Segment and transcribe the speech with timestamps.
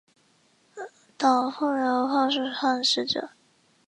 [1.15, 3.29] 稻富流炮术创始者。